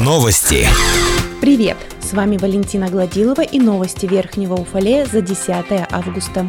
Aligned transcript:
Новости. 0.00 0.66
Привет! 1.42 1.76
С 2.00 2.14
вами 2.14 2.38
Валентина 2.38 2.88
Гладилова 2.88 3.42
и 3.42 3.60
новости 3.60 4.06
Верхнего 4.06 4.54
Уфалея 4.54 5.04
за 5.04 5.20
10 5.20 5.66
августа. 5.90 6.48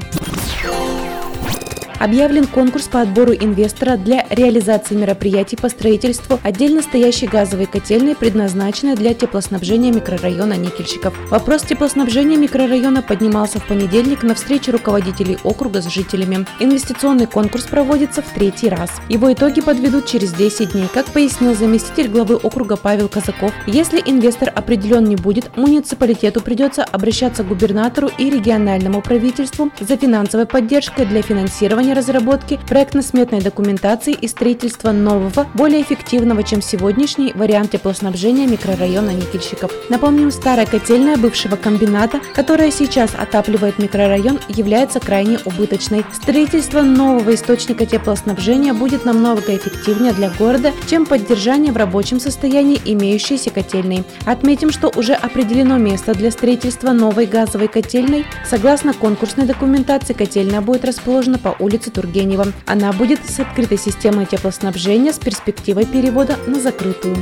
Объявлен 2.00 2.48
конкурс 2.48 2.88
по 2.88 3.02
отбору 3.02 3.34
инвестора 3.34 3.98
для 3.98 4.26
реализации 4.30 4.96
мероприятий 4.96 5.58
по 5.58 5.68
строительству 5.68 6.40
отдельно 6.44 6.82
стоящей 6.82 7.28
газовой 7.28 7.66
котельной, 7.66 8.16
предназначенной 8.16 8.96
для 8.96 9.14
теплоснабжения 9.14 9.92
микрорайона 9.92 10.54
Никельщиков. 10.54 11.14
Вопрос 11.30 11.64
теплоснабжения 11.64 12.38
микрорайона 12.38 13.02
поднимался 13.02 13.60
в 13.60 13.68
понедельник 13.68 14.24
на 14.24 14.34
встрече 14.34 14.72
руководителей 14.72 15.38
округа 15.44 15.82
с 15.82 15.88
жителями. 15.88 16.46
Инвестиционный 16.62 17.28
конкурс 17.28 17.66
проводится 17.66 18.22
в 18.22 18.30
третий 18.34 18.70
раз. 18.70 18.90
Его 19.10 19.34
итоги 19.34 19.60
подведут 19.60 20.06
через 20.06 20.32
10 20.32 20.72
дней, 20.72 20.88
как 20.94 21.08
пояснил 21.08 21.54
заместитель 21.54 22.08
главы 22.08 22.38
округа 22.38 22.78
Павел 22.78 23.10
Казаков. 23.10 23.52
Если 23.68 24.02
инвестор 24.06 24.50
определен 24.56 25.04
не 25.04 25.18
будет, 25.18 25.58
муниципалитету 25.58 26.40
придется 26.40 26.86
обращаться 26.86 27.44
к 27.44 27.50
губернатору 27.50 28.10
и 28.18 28.30
региональному 28.30 29.02
правительству 29.02 29.70
за 29.82 29.98
финансовой 29.98 30.46
поддержкой 30.46 31.06
для 31.06 31.22
финансирования 31.22 31.89
плане 31.90 31.94
разработки 31.94 32.60
проектно-сметной 32.68 33.42
документации 33.42 34.14
и 34.14 34.28
строительства 34.28 34.92
нового, 34.92 35.48
более 35.56 35.82
эффективного, 35.82 36.44
чем 36.44 36.62
сегодняшний, 36.62 37.34
вариант 37.34 37.72
теплоснабжения 37.72 38.48
микрорайона 38.48 39.12
Никельщиков. 39.12 39.72
Напомним, 39.90 40.32
старая 40.32 40.66
котельная 40.66 41.18
бывшего 41.18 41.56
комбината, 41.56 42.20
которая 42.36 42.72
сейчас 42.72 43.12
отапливает 43.18 43.80
микрорайон, 43.80 44.40
является 44.50 45.00
крайне 45.00 45.40
убыточной. 45.46 46.06
Строительство 46.14 46.82
нового 46.82 47.34
источника 47.34 47.86
теплоснабжения 47.86 48.74
будет 48.74 49.06
намного 49.06 49.56
эффективнее 49.56 50.14
для 50.14 50.30
города, 50.30 50.72
чем 50.88 51.06
поддержание 51.06 51.72
в 51.72 51.78
рабочем 51.78 52.20
состоянии 52.20 52.80
имеющейся 52.86 53.50
котельной. 53.50 54.04
Отметим, 54.26 54.72
что 54.72 54.92
уже 54.96 55.14
определено 55.14 55.78
место 55.78 56.14
для 56.14 56.30
строительства 56.30 56.92
новой 56.92 57.26
газовой 57.26 57.68
котельной. 57.68 58.26
Согласно 58.48 58.94
конкурсной 58.94 59.48
документации, 59.48 60.14
котельная 60.14 60.62
будет 60.62 60.86
расположена 60.86 61.40
по 61.40 61.56
улице 61.60 61.79
улице 61.80 61.92
Тургенева. 61.92 62.48
Она 62.66 62.92
будет 62.92 63.20
с 63.26 63.40
открытой 63.40 63.78
системой 63.78 64.26
теплоснабжения 64.26 65.14
с 65.14 65.20
перспективой 65.20 65.86
перевода 65.86 66.38
на 66.46 66.60
закрытую. 66.60 67.16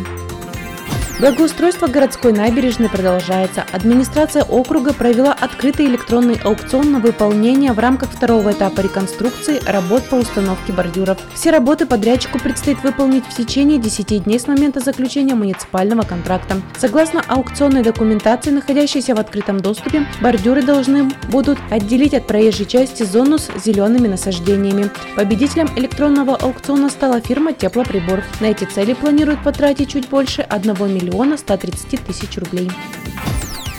Благоустройство 1.20 1.88
городской 1.88 2.32
набережной 2.32 2.90
продолжается. 2.90 3.66
Администрация 3.72 4.44
округа 4.44 4.94
провела 4.94 5.34
открытый 5.34 5.88
электронный 5.88 6.36
аукцион 6.44 6.92
на 6.92 7.00
выполнение 7.00 7.72
в 7.72 7.80
рамках 7.80 8.12
второго 8.12 8.52
этапа 8.52 8.82
реконструкции 8.82 9.60
работ 9.66 10.04
по 10.04 10.16
установке 10.16 10.74
бордюров. 10.74 11.18
Все 11.34 11.50
работы 11.50 11.88
подрядчику 11.88 12.38
предстоит 12.38 12.84
выполнить 12.84 13.26
в 13.26 13.36
течение 13.36 13.80
10 13.80 14.26
дней 14.26 14.40
с 14.40 14.46
момента 14.46 14.80
заключения 14.80 15.34
муниципального 15.34 16.04
контракта. 16.04 16.62
Согласно 16.78 17.24
аукционной 17.28 17.82
документации, 17.82 18.52
находящейся 18.52 19.16
в 19.16 19.20
открытом 19.20 19.60
доступе, 19.60 20.06
бордюры 20.22 20.62
должны 20.62 21.10
будут 21.32 21.58
отделить 21.72 22.14
от 22.14 22.28
проезжей 22.28 22.68
части 22.68 23.02
зону 23.02 23.40
с 23.40 23.50
зелеными 23.66 24.08
насаждениями. 24.08 24.92
Победителем 25.16 25.68
электронного 25.76 26.36
аукциона 26.36 26.92
стала 26.92 27.22
фирма 27.22 27.54
«Теплоприбор». 27.54 28.24
На 28.40 28.46
эти 28.46 28.66
цели 28.66 28.94
планируют 28.94 29.44
потратить 29.44 29.90
чуть 29.90 30.10
больше 30.10 30.44
1 30.44 30.74
миллиона 30.94 31.07
миллиона 31.08 31.38
130 31.38 32.06
тысяч 32.06 32.38
рублей. 32.38 32.70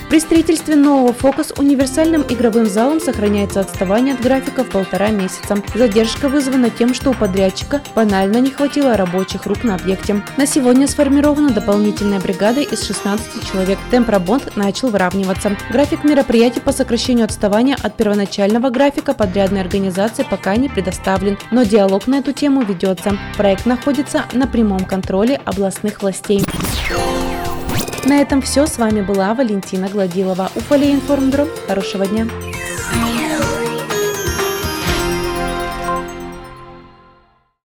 При 0.09 0.21
строительстве 0.21 0.75
нового 0.75 1.13
«Фокус» 1.13 1.53
универсальным 1.59 2.25
игровым 2.31 2.65
залом 2.65 2.99
сохраняется 2.99 3.61
отставание 3.61 4.15
от 4.15 4.23
графика 4.23 4.65
в 4.65 4.71
полтора 4.71 5.09
месяца. 5.11 5.63
Задержка 5.75 6.31
вызвана 6.31 6.71
тем, 6.71 6.95
что 6.95 7.11
у 7.11 7.13
подрядчика 7.13 7.83
банально 7.95 8.39
не 8.39 8.51
хватило 8.51 8.97
рабочих 8.97 9.45
рук 9.45 9.65
на 9.65 9.75
объекте. 9.75 10.23
На 10.39 10.47
сегодня 10.47 10.89
сформирована 10.89 11.51
дополнительная 11.51 12.21
бригада 12.21 12.63
из 12.63 12.87
16 12.87 13.53
человек. 13.53 13.79
Темп 13.91 14.09
работ 14.09 14.57
начал 14.57 14.89
выравниваться. 14.89 15.55
График 15.71 16.05
мероприятий 16.05 16.61
по 16.61 16.73
сокращению 16.73 17.27
отставания 17.27 17.77
от 17.83 17.95
первоначального 17.95 18.71
графика 18.71 19.13
подрядной 19.13 19.61
организации 19.61 20.25
пока 20.29 20.57
не 20.57 20.71
предоставлен, 20.71 21.37
но 21.51 21.65
диалог 21.65 22.07
на 22.07 22.21
эту 22.21 22.33
тему 22.33 22.63
ведется. 22.63 23.19
Проект 23.37 23.67
находится 23.67 24.25
на 24.33 24.47
прямом 24.47 24.87
контроле 24.87 25.39
областных 25.45 26.01
властей. 26.01 26.43
На 28.09 28.23
этом 28.23 28.41
все. 28.41 28.67
С 28.67 28.79
вами 28.79 29.03
была 29.03 29.35
Валентина 29.35 29.91
Гладилова. 29.91 30.51
Уфалей 30.57 30.95
информбюро. 30.95 31.47
Хорошего 31.67 32.07
дня. 32.07 32.27